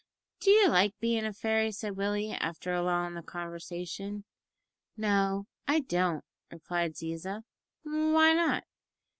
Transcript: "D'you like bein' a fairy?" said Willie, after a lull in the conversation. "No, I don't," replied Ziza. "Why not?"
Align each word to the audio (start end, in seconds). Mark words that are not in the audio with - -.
"D'you 0.39 0.67
like 0.67 0.99
bein' 0.99 1.25
a 1.25 1.31
fairy?" 1.31 1.71
said 1.71 1.95
Willie, 1.95 2.31
after 2.31 2.73
a 2.73 2.81
lull 2.81 3.05
in 3.05 3.13
the 3.13 3.21
conversation. 3.21 4.23
"No, 4.97 5.45
I 5.67 5.81
don't," 5.81 6.25
replied 6.51 6.93
Ziza. 6.95 7.43
"Why 7.83 8.33
not?" 8.33 8.63